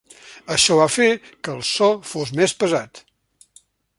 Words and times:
Això 0.53 0.77
va 0.79 0.87
fer 0.93 1.09
que 1.25 1.53
el 1.57 1.61
so 1.73 1.91
fos 2.13 2.33
més 2.41 2.57
pesat. 2.65 3.05